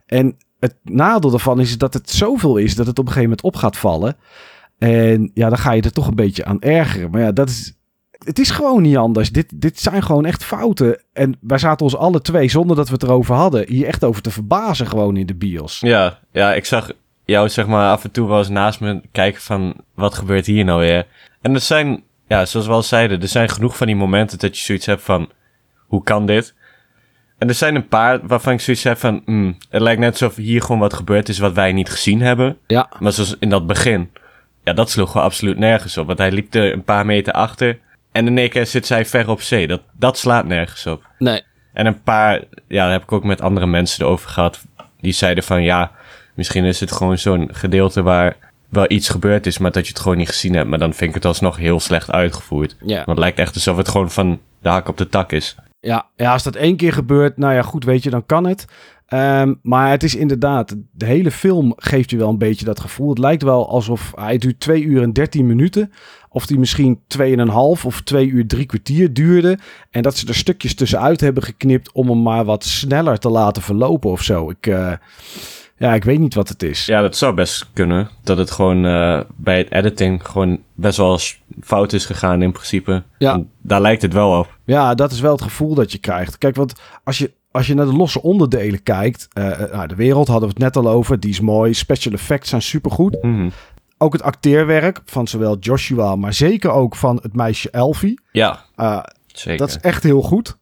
En 0.07 0.37
het 0.61 0.75
nadeel 0.83 1.31
daarvan 1.31 1.61
is 1.61 1.79
dat 1.79 1.95
het 1.95 2.11
zoveel 2.11 2.57
is 2.57 2.75
dat 2.75 2.87
het 2.87 2.99
op 2.99 3.07
een 3.07 3.13
gegeven 3.13 3.29
moment 3.29 3.43
op 3.43 3.57
gaat 3.57 3.77
vallen. 3.77 4.17
En 4.79 5.31
ja, 5.35 5.49
dan 5.49 5.59
ga 5.59 5.73
je 5.73 5.83
er 5.83 5.93
toch 5.93 6.07
een 6.07 6.15
beetje 6.15 6.45
aan 6.45 6.61
ergeren. 6.61 7.11
Maar 7.11 7.21
ja, 7.21 7.33
dat 7.33 7.49
is. 7.49 7.77
Het 8.25 8.39
is 8.39 8.51
gewoon 8.51 8.83
niet 8.83 8.97
anders. 8.97 9.33
Dit, 9.33 9.61
dit 9.61 9.81
zijn 9.81 10.03
gewoon 10.03 10.25
echt 10.25 10.45
fouten. 10.45 11.03
En 11.13 11.37
wij 11.41 11.59
zaten 11.59 11.85
ons 11.85 11.97
alle 11.97 12.21
twee, 12.21 12.49
zonder 12.49 12.77
dat 12.77 12.87
we 12.87 12.93
het 12.93 13.03
erover 13.03 13.35
hadden, 13.35 13.69
hier 13.69 13.87
echt 13.87 14.05
over 14.05 14.23
te 14.23 14.31
verbazen 14.31 14.87
gewoon 14.87 15.17
in 15.17 15.27
de 15.27 15.35
bios. 15.35 15.81
Ja, 15.81 16.19
ja, 16.33 16.55
ik 16.55 16.65
zag 16.65 16.91
jou 17.25 17.49
zeg 17.49 17.67
maar 17.67 17.91
af 17.91 18.05
en 18.05 18.11
toe 18.11 18.29
wel 18.29 18.39
eens 18.39 18.49
naast 18.49 18.81
me 18.81 19.01
kijken 19.13 19.43
van, 19.43 19.75
wat 19.95 20.15
gebeurt 20.15 20.47
hier 20.47 20.65
nou 20.65 20.81
weer? 20.81 21.07
En 21.41 21.55
er 21.55 21.61
zijn, 21.61 22.03
ja, 22.29 22.45
zoals 22.45 22.67
we 22.67 22.73
al 22.73 22.83
zeiden, 22.83 23.21
er 23.21 23.29
zijn 23.29 23.49
genoeg 23.49 23.77
van 23.77 23.87
die 23.87 23.97
momenten 23.97 24.39
dat 24.39 24.59
je 24.59 24.65
zoiets 24.65 24.87
hebt 24.87 25.03
van, 25.03 25.31
hoe 25.87 26.03
kan 26.03 26.27
dit? 26.27 26.55
En 27.43 27.49
er 27.49 27.55
zijn 27.55 27.75
een 27.75 27.89
paar 27.89 28.21
waarvan 28.27 28.53
ik 28.53 28.61
zoiets 28.61 28.83
heb 28.83 28.99
van, 28.99 29.23
hmm, 29.25 29.57
het 29.71 29.83
lijkt 29.83 30.01
net 30.01 30.11
alsof 30.11 30.37
hier 30.37 30.63
gewoon 30.63 30.79
wat 30.79 30.95
gebeurd 30.95 31.29
is 31.29 31.39
wat 31.39 31.53
wij 31.53 31.73
niet 31.73 31.91
gezien 31.91 32.21
hebben. 32.21 32.59
Ja, 32.67 32.89
Maar 32.99 33.13
zoals 33.13 33.37
in 33.39 33.49
dat 33.49 33.67
begin, 33.67 34.11
ja, 34.65 34.73
dat 34.73 34.91
sloeg 34.91 35.11
gewoon 35.11 35.27
absoluut 35.27 35.59
nergens 35.59 35.99
op. 35.99 36.07
Want 36.07 36.19
hij 36.19 36.31
liep 36.31 36.55
er 36.55 36.73
een 36.73 36.85
paar 36.85 37.07
meter 37.07 37.33
achter 37.33 37.79
en 38.13 38.27
in 38.27 38.39
één 38.39 38.51
keer 38.51 38.67
zit 38.67 38.87
zij 38.87 39.07
ver 39.07 39.29
op 39.31 39.41
zee. 39.41 39.67
Dat, 39.67 39.81
dat 39.93 40.19
slaat 40.19 40.45
nergens 40.47 40.87
op. 40.87 41.07
nee. 41.19 41.43
En 41.73 41.87
een 41.87 42.03
paar, 42.03 42.41
ja, 42.69 42.83
daar 42.83 42.93
heb 42.93 43.03
ik 43.03 43.13
ook 43.13 43.25
met 43.25 43.41
andere 43.41 43.67
mensen 43.67 44.05
erover 44.05 44.31
gehad. 44.31 44.65
Die 45.01 45.13
zeiden 45.13 45.45
van 45.45 45.63
ja, 45.63 45.91
misschien 46.35 46.65
is 46.65 46.81
het 46.81 46.93
gewoon 46.93 47.19
zo'n 47.19 47.49
gedeelte 47.53 48.03
waar 48.03 48.37
wel 48.69 48.85
iets 48.89 49.09
gebeurd 49.09 49.47
is, 49.47 49.59
maar 49.59 49.71
dat 49.73 49.87
je 49.87 49.93
het 49.93 50.03
gewoon 50.03 50.17
niet 50.17 50.29
gezien 50.29 50.55
hebt. 50.55 50.69
Maar 50.69 50.79
dan 50.79 50.95
vind 50.95 51.09
ik 51.09 51.15
het 51.15 51.25
alsnog 51.25 51.57
heel 51.57 51.81
slecht 51.81 52.11
uitgevoerd. 52.11 52.77
Ja. 52.81 52.97
Want 52.97 53.09
het 53.09 53.19
lijkt 53.19 53.39
echt 53.39 53.55
alsof 53.55 53.77
het 53.77 53.89
gewoon 53.89 54.11
van 54.11 54.41
de 54.61 54.69
hak 54.69 54.89
op 54.89 54.97
de 54.97 55.09
tak 55.09 55.33
is. 55.33 55.57
Ja, 55.85 56.07
ja, 56.17 56.33
als 56.33 56.43
dat 56.43 56.57
één 56.57 56.77
keer 56.77 56.93
gebeurt, 56.93 57.37
nou 57.37 57.55
ja, 57.55 57.63
goed, 57.63 57.85
weet 57.85 58.03
je, 58.03 58.11
dan 58.11 58.27
kan 58.27 58.47
het. 58.47 58.65
Ehm, 59.07 59.55
maar 59.63 59.91
het 59.91 60.03
is 60.03 60.15
inderdaad, 60.15 60.77
de 60.93 61.07
hele 61.07 61.31
film 61.31 61.73
geeft 61.77 62.11
je 62.11 62.17
wel 62.17 62.29
een 62.29 62.39
beetje 62.39 62.65
dat 62.65 62.81
gevoel. 62.81 63.09
Het 63.09 63.19
lijkt 63.19 63.43
wel 63.43 63.69
alsof 63.69 64.13
hij 64.15 64.39
duurt 64.39 64.61
2 64.61 64.83
uur 64.83 65.03
en 65.03 65.13
13 65.13 65.47
minuten. 65.47 65.93
Of 66.29 66.47
die 66.47 66.59
misschien 66.59 67.01
2,5 67.07 67.85
of 67.85 68.01
2 68.01 68.27
uur 68.27 68.47
drie 68.47 68.67
kwartier 68.67 69.13
duurde. 69.13 69.59
En 69.91 70.03
dat 70.03 70.17
ze 70.17 70.27
er 70.27 70.35
stukjes 70.35 70.75
tussenuit 70.75 71.21
hebben 71.21 71.43
geknipt 71.43 71.93
om 71.93 72.09
hem 72.09 72.23
maar 72.23 72.45
wat 72.45 72.65
sneller 72.65 73.19
te 73.19 73.29
laten 73.29 73.63
verlopen 73.63 74.11
of 74.11 74.23
zo. 74.23 74.51
Ik, 74.51 74.67
eh, 74.67 74.93
ja, 75.77 75.95
ik 75.95 76.05
weet 76.05 76.19
niet 76.19 76.35
wat 76.35 76.49
het 76.49 76.63
is. 76.63 76.87
Ja, 76.87 77.01
dat 77.01 77.17
zou 77.17 77.35
best 77.35 77.71
kunnen. 77.73 78.09
Dat 78.23 78.39
het 78.39 78.51
gewoon 78.51 78.87
eh, 78.87 79.21
bij 79.37 79.59
het 79.59 79.73
editing 79.73 80.27
gewoon 80.27 80.61
best 80.75 80.97
wel 80.97 81.19
fout 81.61 81.93
is 81.93 82.07
gegaan 82.07 82.43
in 82.43 82.53
principe. 82.53 83.03
Ja. 83.19 83.33
En 83.33 83.51
daar 83.63 83.81
lijkt 83.81 84.03
het 84.03 84.13
wel 84.13 84.39
op. 84.39 84.59
Ja, 84.65 84.95
dat 84.95 85.13
is 85.13 85.21
wel 85.21 85.33
het 85.33 85.43
gevoel 85.43 85.75
dat 85.75 85.93
je 85.93 85.99
krijgt. 85.99 86.39
Kijk, 86.39 86.57
want 86.57 86.73
als 87.05 87.19
je, 87.19 87.33
als 87.51 87.67
je 87.67 87.75
naar 87.75 87.87
de 87.87 87.93
losse 87.97 88.23
onderdelen 88.23 88.83
kijkt. 88.83 89.29
eh, 89.33 89.73
nou, 89.73 89.87
de 89.87 89.95
wereld 89.95 90.29
hadden 90.29 90.49
we 90.49 90.55
het 90.55 90.63
net 90.75 90.85
al 90.85 90.91
over. 90.91 91.21
Die 91.21 91.31
is 91.31 91.41
mooi. 91.41 91.75
Special 91.75 92.15
effects 92.15 92.49
zijn 92.49 92.63
supergoed. 92.63 93.23
Mhm. 93.23 93.49
Ook 93.99 94.13
het 94.13 94.23
acteerwerk 94.23 95.01
van 95.05 95.29
zowel 95.29 95.57
Joshua, 95.59 96.17
maar 96.17 96.33
zeker 96.35 96.71
ook 96.71 96.97
van 96.97 97.19
het 97.23 97.35
meisje 97.35 97.71
Elfie. 97.71 98.21
Ja, 98.33 98.65
Eh, 98.77 98.99
zeker. 99.27 99.59
dat 99.59 99.69
is 99.69 99.79
echt 99.79 100.03
heel 100.03 100.23
goed. 100.23 100.59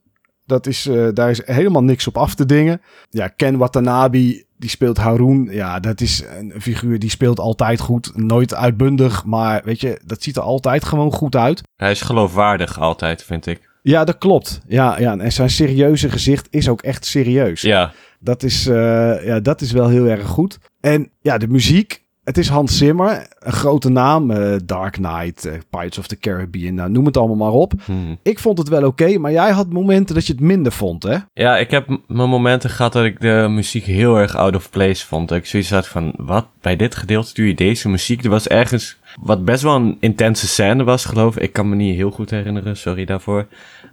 Dat 0.50 0.66
is, 0.66 0.86
eh, 0.86 1.08
daar 1.14 1.30
is 1.30 1.42
helemaal 1.44 1.82
niks 1.82 2.06
op 2.06 2.16
af 2.16 2.34
te 2.34 2.46
dingen. 2.46 2.80
Ja, 3.10 3.28
Ken 3.28 3.56
Watanabe, 3.58 4.44
die 4.58 4.70
speelt 4.70 4.96
Haroon. 4.96 5.48
Ja, 5.50 5.80
dat 5.80 6.00
is 6.00 6.24
een 6.38 6.52
figuur 6.60 6.98
die 6.98 7.10
speelt 7.10 7.38
altijd 7.38 7.80
goed. 7.80 8.12
Nooit 8.14 8.54
uitbundig, 8.54 9.24
maar 9.24 9.62
weet 9.64 9.80
je, 9.80 10.00
dat 10.04 10.22
ziet 10.22 10.36
er 10.36 10.42
altijd 10.42 10.84
gewoon 10.84 11.12
goed 11.12 11.36
uit. 11.36 11.62
Hij 11.76 11.90
is 11.90 12.00
geloofwaardig 12.00 12.78
altijd, 12.80 13.22
vind 13.22 13.46
ik. 13.46 13.68
Ja, 13.82 14.04
dat 14.04 14.18
klopt. 14.18 14.60
Ja, 14.66 14.98
ja, 14.98 15.18
en 15.18 15.32
zijn 15.32 15.50
serieuze 15.50 16.10
gezicht 16.10 16.46
is 16.50 16.68
ook 16.68 16.82
echt 16.82 17.04
serieus. 17.04 17.60
Ja, 17.60 17.92
Dat 18.20 18.42
is, 18.42 18.66
eh, 18.66 19.24
ja, 19.26 19.40
dat 19.40 19.60
is 19.60 19.72
wel 19.72 19.88
heel 19.88 20.06
erg 20.06 20.26
goed. 20.26 20.58
En 20.80 21.10
ja, 21.20 21.38
de 21.38 21.48
muziek. 21.48 22.02
Het 22.30 22.38
is 22.38 22.48
Hans 22.48 22.78
Zimmer, 22.78 23.26
een 23.38 23.52
grote 23.52 23.88
naam. 23.88 24.30
eh, 24.30 24.56
Dark 24.64 24.92
Knight, 24.92 25.44
eh, 25.44 25.52
Pirates 25.70 25.98
of 25.98 26.06
the 26.06 26.18
Caribbean, 26.18 26.74
nou, 26.74 26.90
noem 26.90 27.06
het 27.06 27.16
allemaal 27.16 27.36
maar 27.36 27.60
op. 27.60 27.72
Mhm. 27.86 28.14
Ik 28.22 28.38
vond 28.38 28.58
het 28.58 28.68
wel 28.68 28.86
oké, 28.86 29.18
maar 29.18 29.32
jij 29.32 29.50
had 29.50 29.72
momenten 29.72 30.14
dat 30.14 30.26
je 30.26 30.32
het 30.32 30.42
minder 30.42 30.72
vond, 30.72 31.02
hè? 31.02 31.16
Ja, 31.32 31.58
ik 31.58 31.70
heb 31.70 31.86
mijn 32.06 32.28
momenten 32.28 32.70
gehad 32.70 32.92
dat 32.92 33.04
ik 33.04 33.20
de 33.20 33.46
muziek 33.50 33.84
heel 33.84 34.16
erg 34.16 34.36
out 34.36 34.56
of 34.56 34.70
place 34.70 35.06
vond. 35.06 35.28
Dat 35.28 35.38
ik 35.38 35.46
zoiets 35.46 35.70
had 35.70 35.88
van, 35.88 36.12
wat? 36.16 36.46
Bij 36.60 36.76
dit 36.76 36.94
gedeelte 36.94 37.34
doe 37.34 37.46
je 37.46 37.54
deze 37.54 37.88
muziek? 37.88 38.24
Er 38.24 38.30
was 38.30 38.48
ergens 38.48 38.96
wat 39.20 39.44
best 39.44 39.62
wel 39.62 39.76
een 39.76 39.96
intense 40.00 40.48
scène 40.48 40.84
was, 40.84 41.04
geloof 41.04 41.36
ik. 41.36 41.42
Ik 41.42 41.52
kan 41.52 41.68
me 41.68 41.74
niet 41.74 41.96
heel 41.96 42.10
goed 42.10 42.30
herinneren, 42.30 42.76
sorry 42.76 43.04
daarvoor. 43.04 43.46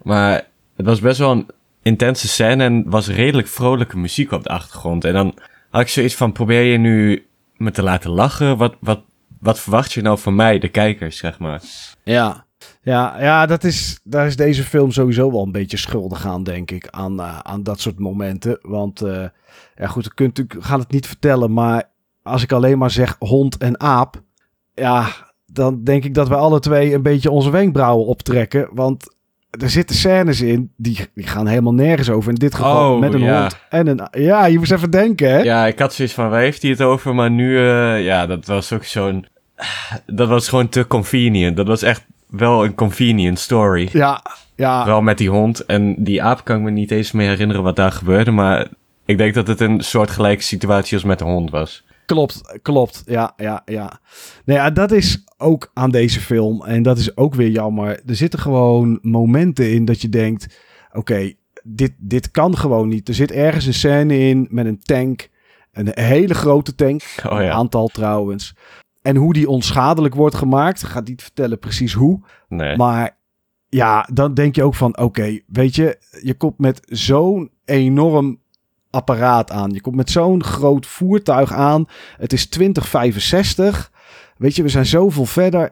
Maar 0.04 0.48
het 0.76 0.86
was 0.86 1.00
best 1.00 1.20
wel 1.20 1.32
een 1.32 1.48
intense 1.82 2.28
scène 2.28 2.64
en 2.64 2.90
was 2.90 3.08
redelijk 3.08 3.48
vrolijke 3.48 3.98
muziek 3.98 4.32
op 4.32 4.44
de 4.44 4.50
achtergrond. 4.50 5.06
En 5.06 5.14
dan 5.14 5.34
had 5.70 5.82
ik 5.82 5.88
zoiets 5.88 6.16
van, 6.16 6.32
probeer 6.32 6.62
je 6.64 6.78
nu 6.78 7.26
me 7.58 7.72
te 7.72 7.84
laten 7.84 8.10
lachen? 8.10 8.58
Wat, 8.58 8.76
wat, 8.80 9.02
wat 9.40 9.60
verwacht 9.60 9.94
je 9.94 10.02
nou 10.02 10.20
van 10.20 10.36
mij, 10.36 10.60
de 10.60 10.70
kijkers, 10.70 11.18
zeg 11.18 11.40
maar? 11.40 11.62
Ja. 12.04 12.46
Ja, 12.82 13.22
ja 13.22 13.46
dat 13.46 13.64
is, 13.64 14.00
daar 14.04 14.28
is 14.28 14.36
deze 14.36 14.64
film 14.64 14.92
sowieso 14.92 15.32
wel 15.32 15.44
een 15.44 15.52
beetje 15.52 15.78
schuldig 15.78 16.26
aan, 16.26 16.44
denk 16.44 16.72
ik. 16.72 16.88
Aan, 16.90 17.20
eh, 17.20 17.40
aan 17.40 17.64
dat 17.64 17.80
soort 17.80 18.00
momenten. 18.00 18.60
Want, 18.62 19.02
eh, 19.02 19.26
ja 19.76 19.88
goed, 19.88 20.14
kunnen 20.14 20.34
natuurlijk- 20.36 20.54
we 20.54 20.62
gaan 20.70 20.80
het 20.80 20.92
niet 20.92 21.08
vertellen. 21.08 21.54
Maar 21.54 21.92
als 22.24 22.44
ik 22.44 22.52
alleen 22.52 22.78
maar 22.78 22.92
zeg 22.92 23.16
hond 23.20 23.58
en 23.58 23.80
aap. 23.80 24.22
Ja, 24.74 25.08
dan 25.46 25.84
denk 25.84 26.04
ik 26.04 26.14
dat 26.14 26.28
we 26.28 26.36
alle 26.36 26.60
twee 26.60 26.94
een 26.94 27.02
beetje 27.02 27.32
onze 27.32 27.50
wenkbrauwen 27.50 28.06
optrekken. 28.06 28.70
Want 28.74 29.16
er 29.50 29.70
zitten 29.70 29.96
scènes 29.96 30.42
in, 30.42 30.72
die, 30.76 30.98
die 31.14 31.28
gaan 31.28 31.48
helemaal 31.48 31.74
nergens 31.74 32.10
over. 32.10 32.30
In 32.30 32.36
dit 32.36 32.56
geval 32.56 32.94
Oh, 32.94 33.00
met 33.00 33.14
een 33.14 33.20
ja. 33.22 33.40
hond 33.40 33.58
en 33.70 33.88
een... 33.88 34.08
Ja, 34.12 34.46
je 34.46 34.58
moest 34.58 34.72
even 34.72 34.92
denken, 34.92 35.30
hè? 35.30 35.38
Ja, 35.38 35.66
ik 35.66 35.80
had 35.80 35.94
zoiets 35.94 36.14
van, 36.14 36.30
waar 36.30 36.40
heeft 36.40 36.62
hij 36.62 36.72
het 36.72 36.82
over? 36.82 37.16
Maar 37.16 37.32
nu, 37.32 37.58
eh, 37.58 38.04
ja, 38.04 38.26
dat 38.26 38.46
was 38.46 38.74
ook 38.74 38.84
zo'n... 38.84 39.26
Dat 40.06 40.28
was 40.28 40.50
gewoon 40.50 40.70
te 40.70 40.88
convenient. 40.88 41.58
Dat 41.58 41.68
was 41.68 41.82
echt 41.82 42.06
wel 42.30 42.64
een 42.64 42.76
convenient 42.76 43.40
story. 43.40 43.90
Ja, 43.92 44.22
ja. 44.56 44.86
Wel 44.86 45.02
met 45.02 45.18
die 45.18 45.30
hond. 45.30 45.66
En 45.66 46.04
die 46.04 46.24
aap 46.24 46.44
kan 46.44 46.58
ik 46.58 46.64
me 46.64 46.72
niet 46.72 46.92
eens 46.92 47.12
meer 47.12 47.28
herinneren 47.28 47.64
wat 47.64 47.76
daar 47.76 47.92
gebeurde. 47.92 48.32
Maar 48.32 48.68
ik 49.06 49.18
denk 49.18 49.34
dat 49.34 49.48
het 49.48 49.60
een 49.60 49.82
soortgelijke 49.82 50.44
situatie 50.44 50.94
als 50.94 51.04
met 51.04 51.20
de 51.20 51.26
hond 51.26 51.50
was. 51.50 51.84
Klopt, 52.08 52.60
klopt. 52.62 53.04
Ja, 53.06 53.34
ja, 53.38 53.62
ja. 53.66 54.00
Nou 54.46 54.60
ja, 54.60 54.70
dat 54.72 54.92
is 54.92 55.24
ook 55.38 55.72
aan 55.74 55.92
deze 55.92 56.20
film. 56.20 56.66
En 56.66 56.84
dat 56.84 56.98
is 56.98 57.18
ook 57.18 57.36
weer 57.36 57.50
jammer. 57.50 58.02
Er 58.06 58.16
zitten 58.16 58.40
gewoon 58.40 59.00
momenten 59.02 59.72
in 59.72 59.86
dat 59.86 60.02
je 60.02 60.10
denkt: 60.10 60.58
oké, 60.92 61.34
dit, 61.64 61.94
dit 61.98 62.32
kan 62.32 62.58
gewoon 62.58 62.88
niet. 62.88 63.08
Er 63.08 63.14
zit 63.14 63.32
ergens 63.32 63.66
een 63.66 63.74
scène 63.74 64.18
in 64.18 64.48
met 64.50 64.66
een 64.66 64.80
tank. 64.80 65.30
Een 65.72 65.90
hele 65.94 66.34
grote 66.34 66.76
tank. 66.76 67.02
Oh 67.02 67.32
ja. 67.32 67.40
Een 67.42 67.52
aantal 67.52 67.88
trouwens. 67.88 68.56
En 69.02 69.16
hoe 69.16 69.34
die 69.34 69.50
onschadelijk 69.50 70.16
wordt 70.16 70.36
gemaakt. 70.36 70.82
Ik 70.82 70.88
ga 70.88 71.00
niet 71.00 71.22
vertellen 71.22 71.60
precies 71.60 71.94
hoe. 71.94 72.22
Nee. 72.48 72.78
Maar 72.78 73.18
ja, 73.70 74.10
dan 74.14 74.34
denk 74.34 74.56
je 74.56 74.64
ook 74.64 74.76
van: 74.76 74.98
oké, 74.98 75.40
weet 75.48 75.76
je, 75.76 75.98
je 76.22 76.34
komt 76.34 76.58
met 76.60 76.80
zo'n 76.84 77.52
enorm 77.66 78.40
apparaat 78.90 79.52
aan. 79.52 79.72
Je 79.74 79.82
komt 79.82 79.96
met 79.96 80.12
zo'n 80.12 80.44
groot 80.44 80.86
voertuig 80.86 81.54
aan. 81.54 81.86
Het 82.18 82.34
is 82.34 82.46
2065. 82.46 83.92
Weet 84.38 84.56
je, 84.56 84.64
we 84.64 84.70
zijn 84.70 84.86
zoveel 84.86 85.26
verder. 85.26 85.70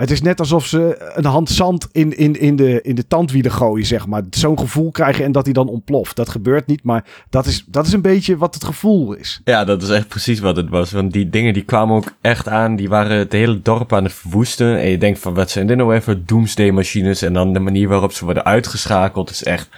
Het 0.00 0.10
is 0.10 0.22
net 0.22 0.40
alsof 0.40 0.66
ze 0.66 1.12
een 1.14 1.24
hand 1.24 1.50
zand 1.50 1.88
in, 1.92 2.16
in, 2.16 2.40
in, 2.40 2.56
de, 2.56 2.82
in 2.82 2.94
de 2.94 3.06
tandwielen 3.06 3.52
gooien, 3.52 3.86
zeg 3.86 4.06
maar. 4.06 4.22
Zo'n 4.30 4.58
gevoel 4.58 4.90
krijgen 4.90 5.24
en 5.24 5.32
dat 5.32 5.44
hij 5.44 5.52
dan 5.52 5.68
ontploft. 5.68 6.16
Dat 6.16 6.28
gebeurt 6.28 6.66
niet, 6.66 6.82
maar 6.82 7.04
dat 7.30 7.46
is, 7.46 7.64
dat 7.66 7.86
is 7.86 7.92
een 7.92 8.02
beetje 8.02 8.36
wat 8.36 8.54
het 8.54 8.64
gevoel 8.64 9.12
is. 9.12 9.40
Ja, 9.44 9.64
dat 9.64 9.82
is 9.82 9.88
echt 9.88 10.08
precies 10.08 10.40
wat 10.40 10.56
het 10.56 10.68
was. 10.68 10.92
Want 10.92 11.12
die 11.12 11.30
dingen 11.30 11.52
die 11.52 11.64
kwamen 11.64 11.96
ook 11.96 12.12
echt 12.20 12.48
aan. 12.48 12.76
Die 12.76 12.88
waren 12.88 13.16
het 13.18 13.32
hele 13.32 13.62
dorp 13.62 13.92
aan 13.92 14.04
het 14.04 14.12
verwoesten. 14.12 14.78
En 14.78 14.88
je 14.88 14.98
denkt 14.98 15.18
van, 15.18 15.34
wat 15.34 15.50
zijn 15.50 15.66
dit 15.66 15.76
nou 15.76 15.94
even 15.94 16.26
doomsday 16.26 16.70
machines? 16.70 17.22
En 17.22 17.32
dan 17.32 17.52
de 17.52 17.60
manier 17.60 17.88
waarop 17.88 18.12
ze 18.12 18.24
worden 18.24 18.44
uitgeschakeld 18.44 19.30
is 19.30 19.44
echt... 19.44 19.68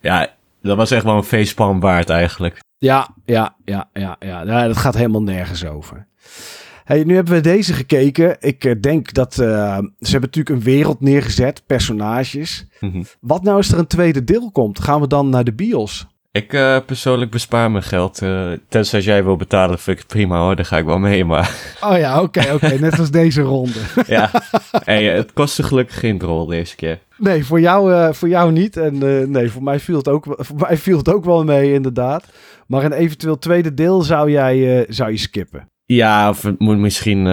Ja, 0.00 0.30
dat 0.62 0.76
was 0.76 0.90
echt 0.90 1.04
wel 1.04 1.16
een 1.16 1.22
facepalm 1.22 1.80
waard 1.80 2.10
eigenlijk. 2.10 2.60
Ja, 2.78 3.08
ja, 3.24 3.56
ja, 3.64 3.88
ja, 3.92 4.16
ja. 4.20 4.42
ja 4.44 4.66
dat 4.66 4.76
gaat 4.76 4.94
helemaal 4.94 5.22
nergens 5.22 5.64
over. 5.64 6.06
Hey, 6.84 7.04
nu 7.04 7.14
hebben 7.14 7.34
we 7.34 7.40
deze 7.40 7.72
gekeken. 7.72 8.36
Ik 8.40 8.64
uh, 8.64 8.80
denk 8.80 9.12
dat 9.12 9.38
uh, 9.38 9.78
ze 9.78 10.10
hebben 10.10 10.30
natuurlijk 10.30 10.56
een 10.56 10.62
wereld 10.62 11.00
neergezet, 11.00 11.62
personages. 11.66 12.66
Mm 12.80 12.90
-hmm. 12.90 13.04
Wat 13.20 13.42
nou 13.42 13.56
als 13.56 13.72
er 13.72 13.78
een 13.78 13.86
tweede 13.86 14.24
deel 14.24 14.50
komt? 14.50 14.80
Gaan 14.80 15.00
we 15.00 15.06
dan 15.06 15.28
naar 15.28 15.44
de 15.44 15.54
bios? 15.54 16.06
Ik 16.32 16.52
uh, 16.52 16.78
persoonlijk 16.86 17.30
bespaar 17.30 17.70
mijn 17.70 17.82
geld. 17.82 18.22
tenzij 18.68 19.00
jij 19.00 19.24
wil 19.24 19.36
betalen, 19.36 19.78
vind 19.78 19.96
ik 19.96 20.02
het 20.02 20.12
prima 20.12 20.38
hoor. 20.38 20.56
Daar 20.56 20.64
ga 20.64 20.78
ik 20.78 20.84
wel 20.84 20.98
mee, 20.98 21.24
maar... 21.24 21.50
Oh 21.90 21.98
ja, 21.98 22.22
oké, 22.22 22.38
okay, 22.38 22.54
oké. 22.54 22.64
Okay. 22.64 22.78
Net 22.78 22.98
als 22.98 23.10
deze 23.10 23.42
ronde. 23.42 23.78
ja, 24.06 24.30
hey, 24.84 25.04
het 25.04 25.32
kostte 25.32 25.62
gelukkig 25.62 25.98
geen 25.98 26.20
rol 26.20 26.46
deze 26.46 26.76
keer. 26.76 26.98
Nee, 27.16 27.44
voor 27.44 27.60
jou, 27.60 28.14
voor 28.14 28.28
jou 28.28 28.52
niet. 28.52 28.76
En 28.76 28.98
nee, 29.30 29.50
voor 29.50 29.62
mij, 29.62 29.80
viel 29.80 29.96
het 29.96 30.08
ook, 30.08 30.24
voor 30.38 30.56
mij 30.56 30.76
viel 30.76 30.98
het 30.98 31.08
ook 31.08 31.24
wel 31.24 31.44
mee 31.44 31.72
inderdaad. 31.72 32.24
Maar 32.66 32.84
een 32.84 32.92
eventueel 32.92 33.38
tweede 33.38 33.74
deel 33.74 34.02
zou 34.02 34.30
jij 34.30 34.86
zou 34.88 35.10
je 35.10 35.16
skippen? 35.16 35.68
Ja, 35.84 36.28
of 36.28 36.42
het 36.42 36.58
moet 36.58 36.78
misschien 36.78 37.26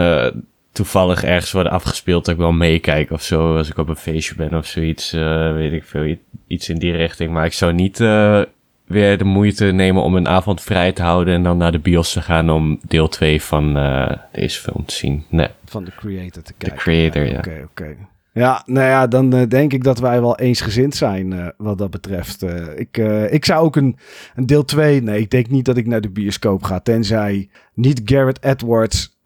toevallig 0.72 1.24
ergens 1.24 1.52
worden 1.52 1.72
afgespeeld 1.72 2.26
dat 2.26 2.34
ik 2.34 2.40
wel 2.40 2.52
meekijk 2.52 3.12
of 3.12 3.22
zo. 3.22 3.58
Als 3.58 3.70
ik 3.70 3.78
op 3.78 3.90
een 3.90 3.96
feestje 3.96 4.36
ben 4.36 4.54
of 4.54 4.66
zoiets, 4.66 5.14
uh, 5.14 5.54
weet 5.54 5.74
ik 5.74 5.84
veel, 5.84 6.16
iets 6.48 6.70
in 6.70 6.78
die 6.78 6.92
richting. 6.92 7.32
Maar 7.32 7.46
ik 7.46 7.54
zou 7.54 7.74
niet 7.74 8.00
uh, 8.00 8.42
weer 8.90 9.18
de 9.18 9.24
moeite 9.24 9.66
nemen 9.66 10.04
om 10.04 10.16
een 10.16 10.28
avond 10.28 10.62
vrij 10.62 10.92
te 10.92 11.02
houden 11.02 11.34
en 11.34 11.44
dan 11.44 11.58
naar 11.58 11.72
de 11.72 11.80
bios 11.80 12.14
te 12.14 12.22
gaan 12.22 12.50
om 12.50 12.80
deel 12.88 13.08
2 13.08 13.42
van 13.42 13.74
deze 14.32 14.60
film 14.60 14.86
te 14.86 14.94
zien. 14.94 15.26
Nee. 15.30 15.48
Van 15.66 15.84
de 15.84 15.92
creator 15.96 16.44
te 16.44 16.54
kijken. 16.58 16.78
De 16.78 16.84
creator, 16.84 17.26
ja. 17.26 17.38
Oké, 17.38 17.50
oké. 17.50 17.68
Okay. 17.70 17.98
Ja, 18.34 18.64
nou 18.66 18.88
ja, 18.88 19.08
dan 19.08 19.36
uh, 19.36 19.48
denk 19.48 19.74
ik 19.74 19.84
dat 19.84 20.00
wij 20.00 20.22
wel 20.22 20.38
eensgezind 20.38 20.96
zijn 20.96 21.32
uh, 21.32 21.48
wat 21.58 21.78
dat 21.78 21.90
betreft. 21.90 22.44
Ik, 22.76 22.98
ik 23.30 23.46
zou 23.46 23.64
ook 23.64 23.76
een, 23.76 23.98
een 24.36 24.46
deel 24.46 24.66
2... 24.66 25.02
Nee, 25.02 25.20
ik 25.20 25.30
denk 25.30 25.50
niet 25.50 25.66
dat 25.66 25.78
ik 25.78 25.88
naar 25.88 26.02
de 26.02 26.10
bioscoop 26.10 26.64
ga. 26.64 26.80
Tenzij 26.80 27.50
niet 27.74 28.02
Garrett 28.06 28.44
Edwards 28.44 29.18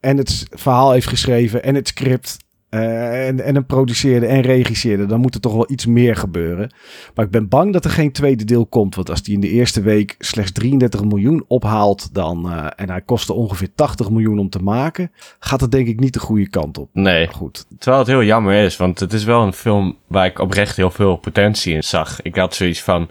en 0.00 0.16
het 0.16 0.46
verhaal 0.50 0.92
heeft 0.92 1.08
geschreven 1.08 1.62
en 1.62 1.74
het 1.74 1.88
script... 1.88 2.44
en, 2.68 3.40
en 3.40 3.56
een 3.56 3.66
produceerde 3.66 4.26
en 4.26 4.40
regisseerde. 4.40 5.06
Dan 5.06 5.20
moet 5.20 5.34
er 5.34 5.40
toch 5.40 5.52
wel 5.52 5.70
iets 5.70 5.86
meer 5.86 6.16
gebeuren. 6.16 6.72
Maar 7.14 7.24
ik 7.24 7.30
ben 7.30 7.48
bang 7.48 7.72
dat 7.72 7.84
er 7.84 7.90
geen 7.90 8.12
tweede 8.12 8.44
deel 8.44 8.66
komt. 8.66 8.94
Want 8.94 9.10
als 9.10 9.22
die 9.22 9.34
in 9.34 9.40
de 9.40 9.48
eerste 9.48 9.80
week 9.80 10.14
slechts 10.18 10.52
33 10.52 11.04
miljoen 11.04 11.44
ophaalt... 11.46 12.14
Dan, 12.14 12.52
en 12.76 12.90
hij 12.90 13.00
kostte 13.00 13.32
ongeveer 13.32 13.68
80 13.74 14.10
miljoen 14.10 14.38
om 14.38 14.48
te 14.48 14.62
maken... 14.62 15.12
gaat 15.38 15.60
het 15.60 15.70
denk 15.70 15.86
ik 15.86 16.00
niet 16.00 16.12
de 16.12 16.18
goede 16.18 16.48
kant 16.48 16.78
op. 16.78 16.88
Nee. 16.92 17.28
Goed. 17.28 17.66
Terwijl 17.78 18.02
het 18.02 18.12
heel 18.12 18.22
jammer 18.22 18.64
is, 18.64 18.76
want 18.76 19.00
het 19.00 19.12
is 19.12 19.24
wel 19.24 19.42
een 19.42 19.52
film 19.52 19.96
waar 20.06 20.26
ik 20.26 20.38
oprecht 20.38 20.76
heel 20.76 20.90
veel 20.90 21.16
potentie 21.16 21.74
in 21.74 21.84
zag. 21.84 22.22
Ik 22.22 22.36
had 22.36 22.54
zoiets 22.54 22.82
van, 22.82 23.10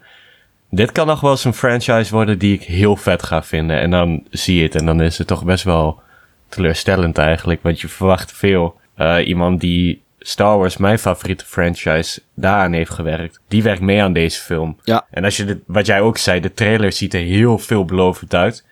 dit 0.70 0.92
kan 0.92 1.08
nog 1.08 1.22
wel 1.22 1.32
eens 1.32 1.46
een 1.46 1.54
franchise 1.54 2.14
worden 2.14 2.40
die 2.40 2.54
ik 2.54 2.64
heel 2.64 2.96
vet 2.96 3.24
ga 3.24 3.44
vinden. 3.44 3.80
En 3.80 3.92
dan 3.92 4.24
zie 4.30 4.58
je 4.58 4.64
het 4.64 4.76
en 4.76 4.86
dan 4.86 5.02
is 5.02 5.18
het 5.18 5.28
toch 5.28 5.44
best 5.44 5.64
wel 5.64 6.00
teleurstellend 6.50 7.18
eigenlijk, 7.18 7.62
want 7.62 7.82
je 7.82 7.88
verwacht 7.88 8.32
veel. 8.32 8.76
Uh, 8.98 9.28
iemand 9.28 9.62
die 9.62 10.04
Star 10.20 10.58
Wars, 10.58 10.78
mijn 10.78 11.00
favoriete 11.00 11.46
franchise, 11.46 12.22
daaraan 12.34 12.74
heeft 12.74 12.92
gewerkt. 12.92 13.40
Die 13.48 13.64
werkt 13.64 13.82
mee 13.82 14.02
aan 14.02 14.14
deze 14.14 14.42
film. 14.42 14.78
Ja. 14.84 15.06
En 15.10 15.24
als 15.24 15.38
je 15.38 15.46
dit, 15.46 15.60
wat 15.66 15.86
jij 15.86 16.02
ook 16.02 16.18
zei, 16.18 16.40
de 16.40 16.54
trailer 16.54 16.92
ziet 16.92 17.14
er 17.14 17.22
heel 17.22 17.58
veelbelovend 17.58 18.34
uit. 18.36 18.66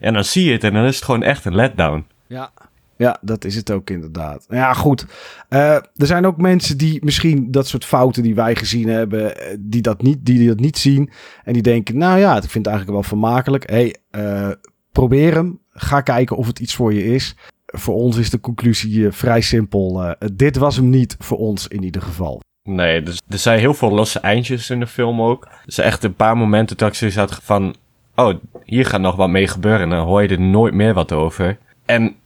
En 0.00 0.14
dan 0.14 0.24
zie 0.24 0.44
je 0.44 0.52
het 0.52 0.64
en 0.64 0.72
dan 0.72 0.84
is 0.84 0.94
het 0.94 1.04
gewoon 1.04 1.22
echt 1.22 1.44
een 1.44 1.54
letdown. 1.54 2.06
Ja. 2.26 2.50
Ja, 2.96 3.18
dat 3.20 3.44
is 3.44 3.56
het 3.56 3.70
ook 3.70 3.90
inderdaad. 3.90 4.46
Ja, 4.48 4.72
goed. 4.72 5.06
Uh, 5.50 5.74
er 5.74 6.06
zijn 6.06 6.26
ook 6.26 6.36
mensen 6.36 6.78
die 6.78 7.04
misschien 7.04 7.50
dat 7.50 7.68
soort 7.68 7.84
fouten 7.84 8.22
die 8.22 8.34
wij 8.34 8.54
gezien 8.54 8.88
hebben, 8.88 9.34
die 9.58 9.82
dat 9.82 10.02
niet, 10.02 10.26
die 10.26 10.48
dat 10.48 10.60
niet 10.60 10.78
zien. 10.78 11.10
En 11.44 11.52
die 11.52 11.62
denken, 11.62 11.98
nou 11.98 12.18
ja, 12.18 12.36
ik 12.36 12.50
vind 12.50 12.66
het 12.66 12.74
eigenlijk 12.74 12.90
wel 12.90 13.08
vermakelijk. 13.18 13.70
hey, 13.70 13.96
uh, 14.10 14.50
probeer 14.92 15.34
hem. 15.34 15.58
Ga 15.70 16.00
kijken 16.00 16.36
of 16.36 16.46
het 16.46 16.58
iets 16.58 16.74
voor 16.74 16.94
je 16.94 17.04
is. 17.04 17.36
Voor 17.76 17.94
ons 17.94 18.16
is 18.16 18.30
de 18.30 18.40
conclusie 18.40 18.98
uh, 18.98 19.12
vrij 19.12 19.40
simpel. 19.40 20.14
dit 20.32 20.56
was 20.56 20.76
hem 20.76 20.88
niet 20.88 21.16
voor 21.18 21.38
ons 21.38 21.68
in 21.68 21.82
ieder 21.82 22.02
geval. 22.02 22.40
Nee, 22.68 23.02
dus 23.02 23.20
er 23.28 23.38
zijn 23.38 23.58
heel 23.58 23.74
veel 23.74 23.90
losse 23.90 24.20
eindjes 24.20 24.70
in 24.70 24.80
de 24.80 24.86
film 24.86 25.22
ook. 25.22 25.44
Er 25.44 25.72
zijn 25.72 25.86
echt 25.86 26.04
een 26.04 26.14
paar 26.14 26.36
momenten 26.36 26.76
dat 26.76 26.88
ik 26.88 26.94
zoiets 26.94 27.16
had 27.16 27.38
van... 27.42 27.74
Oh, 28.14 28.34
hier 28.64 28.86
gaat 28.86 29.00
nog 29.00 29.16
wat 29.16 29.28
mee 29.28 29.46
gebeuren. 29.46 29.80
En 29.80 29.90
dan 29.90 30.06
hoor 30.06 30.22
je 30.22 30.28
er 30.28 30.40
nooit 30.40 30.74
meer 30.74 30.94
wat 30.94 31.12
over. 31.12 31.58
En 31.84 32.16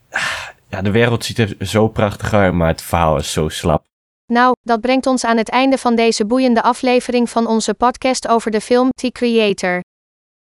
ja, 0.69 0.83
de 0.83 0.91
wereld 0.91 1.25
ziet 1.25 1.39
er 1.39 1.57
zo 1.61 1.89
prachtig 1.89 2.33
uit, 2.33 2.53
maar 2.53 2.69
het 2.69 2.83
verhaal 2.83 3.17
is 3.17 3.33
zo 3.33 3.49
slap. 3.49 3.85
Nou, 4.33 4.53
dat 4.63 4.81
brengt 4.81 5.07
ons 5.07 5.25
aan 5.25 5.37
het 5.37 5.49
einde 5.49 5.79
van 5.79 5.97
deze 5.97 6.27
boeiende 6.27 6.63
aflevering 6.63 7.31
van 7.31 7.47
onze 7.47 7.75
podcast 7.75 8.29
over 8.29 8.51
de 8.51 8.61
film 8.61 8.89
The 8.91 9.11
Creator. 9.11 9.81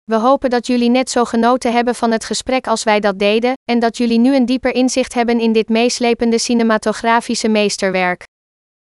We 0.04 0.14
hopen 0.14 0.50
dat 0.50 0.66
jullie 0.66 0.90
net 0.90 1.10
zo 1.10 1.24
genoten 1.24 1.72
hebben 1.72 1.94
van 1.94 2.10
het 2.10 2.24
gesprek 2.24 2.66
als 2.66 2.84
wij 2.84 3.00
dat 3.00 3.18
deden, 3.18 3.52
en 3.70 3.78
dat 3.78 3.96
jullie 3.96 4.18
nu 4.18 4.36
een 4.36 4.46
dieper 4.46 4.74
inzicht 4.74 5.14
hebben 5.14 5.40
in 5.40 5.52
dit 5.52 5.68
meeslepende 5.68 6.38
cinematografische 6.38 7.48
meesterwerk. 7.48 8.24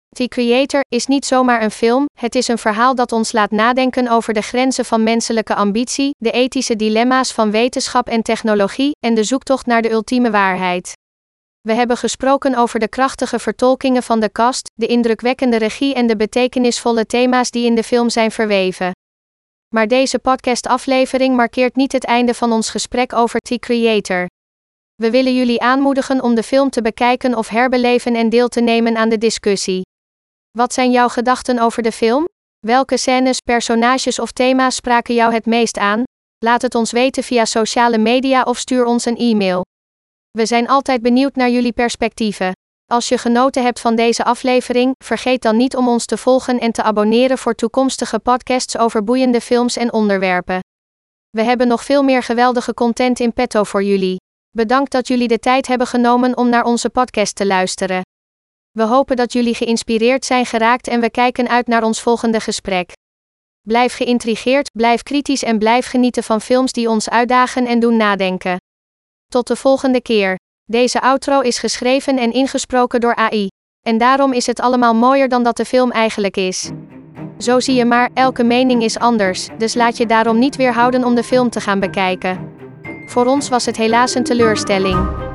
The 0.08 0.28
Creator 0.28 0.80
is 0.88 1.06
niet 1.06 1.26
zomaar 1.26 1.62
een 1.62 1.70
film, 1.70 2.06
het 2.18 2.34
is 2.34 2.48
een 2.48 2.58
verhaal 2.58 2.94
dat 2.94 3.12
ons 3.12 3.32
laat 3.32 3.50
nadenken 3.50 4.08
over 4.08 4.34
de 4.34 4.40
grenzen 4.40 4.84
van 4.84 5.02
menselijke 5.02 5.54
ambitie, 5.54 6.10
de 6.16 6.30
ethische 6.30 6.76
dilemma's 6.76 7.32
van 7.32 7.50
wetenschap 7.50 8.08
en 8.08 8.22
technologie, 8.22 8.90
en 9.06 9.14
de 9.14 9.24
zoektocht 9.24 9.66
naar 9.66 9.82
de 9.82 9.90
ultieme 9.90 10.30
waarheid. 10.30 10.92
We 11.60 11.72
hebben 11.72 11.96
gesproken 11.96 12.54
over 12.54 12.80
de 12.80 12.88
krachtige 12.88 13.38
vertolkingen 13.38 14.02
van 14.02 14.20
de 14.20 14.32
cast, 14.32 14.70
de 14.74 14.86
indrukwekkende 14.86 15.56
regie 15.56 15.94
en 15.94 16.06
de 16.06 16.16
betekenisvolle 16.16 17.06
thema's 17.06 17.50
die 17.50 17.66
in 17.66 17.74
de 17.74 17.82
film 17.82 18.10
zijn 18.10 18.30
verweven. 18.30 18.92
Maar 19.74 19.88
deze 19.88 20.18
podcastaflevering 20.18 21.36
markeert 21.36 21.76
niet 21.76 21.92
het 21.92 22.04
einde 22.04 22.34
van 22.34 22.52
ons 22.52 22.70
gesprek 22.70 23.12
over 23.12 23.40
The 23.40 23.58
Creator. 23.58 24.26
We 24.94 25.10
willen 25.10 25.34
jullie 25.34 25.60
aanmoedigen 25.60 26.22
om 26.22 26.34
de 26.34 26.42
film 26.42 26.70
te 26.70 26.82
bekijken 26.82 27.34
of 27.34 27.48
herbeleven 27.48 28.14
en 28.14 28.28
deel 28.28 28.48
te 28.48 28.60
nemen 28.60 28.96
aan 28.96 29.08
de 29.08 29.18
discussie. 29.18 29.82
Wat 30.58 30.72
zijn 30.72 30.90
jouw 30.90 31.08
gedachten 31.08 31.58
over 31.58 31.82
de 31.82 31.92
film? 31.92 32.24
Welke 32.66 32.96
scènes, 32.96 33.40
personages 33.40 34.18
of 34.18 34.32
thema's 34.32 34.74
spraken 34.74 35.14
jou 35.14 35.32
het 35.32 35.46
meest 35.46 35.78
aan? 35.78 36.02
Laat 36.44 36.62
het 36.62 36.74
ons 36.74 36.90
weten 36.90 37.22
via 37.22 37.44
sociale 37.44 37.98
media 37.98 38.42
of 38.42 38.58
stuur 38.58 38.84
ons 38.84 39.04
een 39.04 39.16
e-mail. 39.16 39.64
We 40.30 40.46
zijn 40.46 40.68
altijd 40.68 41.02
benieuwd 41.02 41.34
naar 41.34 41.50
jullie 41.50 41.72
perspectieven. 41.72 42.52
Als 42.90 43.08
je 43.08 43.18
genoten 43.18 43.62
hebt 43.62 43.80
van 43.80 43.94
deze 43.94 44.24
aflevering, 44.24 44.94
vergeet 45.04 45.42
dan 45.42 45.56
niet 45.56 45.76
om 45.76 45.88
ons 45.88 46.04
te 46.06 46.16
volgen 46.16 46.58
en 46.58 46.72
te 46.72 46.82
abonneren 46.82 47.38
voor 47.38 47.54
toekomstige 47.54 48.18
podcasts 48.18 48.78
over 48.78 49.04
boeiende 49.04 49.40
films 49.40 49.76
en 49.76 49.92
onderwerpen. 49.92 50.60
We 51.30 51.42
hebben 51.42 51.68
nog 51.68 51.84
veel 51.84 52.02
meer 52.02 52.22
geweldige 52.22 52.74
content 52.74 53.20
in 53.20 53.32
petto 53.32 53.64
voor 53.64 53.82
jullie. 53.82 54.16
Bedankt 54.50 54.92
dat 54.92 55.08
jullie 55.08 55.28
de 55.28 55.38
tijd 55.38 55.66
hebben 55.66 55.86
genomen 55.86 56.36
om 56.36 56.48
naar 56.48 56.64
onze 56.64 56.90
podcast 56.90 57.34
te 57.34 57.46
luisteren. 57.46 58.02
We 58.70 58.82
hopen 58.82 59.16
dat 59.16 59.32
jullie 59.32 59.54
geïnspireerd 59.54 60.24
zijn 60.24 60.46
geraakt 60.46 60.88
en 60.88 61.00
we 61.00 61.10
kijken 61.10 61.48
uit 61.48 61.66
naar 61.66 61.82
ons 61.82 62.00
volgende 62.00 62.40
gesprek. 62.40 62.92
Blijf 63.60 63.94
geïntrigeerd, 63.94 64.70
blijf 64.72 65.02
kritisch 65.02 65.42
en 65.42 65.58
blijf 65.58 65.86
genieten 65.86 66.22
van 66.22 66.40
films 66.40 66.72
die 66.72 66.88
ons 66.88 67.08
uitdagen 67.08 67.66
en 67.66 67.80
doen 67.80 67.96
nadenken. 67.96 68.56
Tot 69.26 69.46
de 69.46 69.56
volgende 69.56 70.02
keer. 70.02 70.36
Deze 70.70 71.00
outro 71.00 71.40
is 71.40 71.58
geschreven 71.58 72.18
en 72.18 72.32
ingesproken 72.32 73.00
door 73.00 73.14
AI. 73.14 73.48
En 73.86 73.98
daarom 73.98 74.32
is 74.32 74.46
het 74.46 74.60
allemaal 74.60 74.94
mooier 74.94 75.28
dan 75.28 75.42
dat 75.42 75.56
de 75.56 75.64
film 75.64 75.90
eigenlijk 75.90 76.36
is. 76.36 76.70
Zo 77.38 77.60
zie 77.60 77.74
je 77.74 77.84
maar, 77.84 78.10
elke 78.14 78.44
mening 78.44 78.82
is 78.82 78.98
anders, 78.98 79.48
dus 79.58 79.74
laat 79.74 79.96
je 79.96 80.06
daarom 80.06 80.38
niet 80.38 80.56
weerhouden 80.56 81.04
om 81.04 81.14
de 81.14 81.22
film 81.22 81.50
te 81.50 81.60
gaan 81.60 81.80
bekijken. 81.80 82.52
Voor 83.06 83.26
ons 83.26 83.48
was 83.48 83.66
het 83.66 83.76
helaas 83.76 84.14
een 84.14 84.24
teleurstelling. 84.24 85.27